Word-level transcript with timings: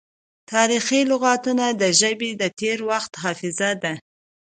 تاریخي 0.51 1.01
لغتونه 1.11 1.65
د 1.81 1.83
ژبې 1.99 2.31
د 2.41 2.43
تیر 2.59 2.77
وخت 2.89 3.11
حافظه 3.23 3.71
ده. 3.83 3.93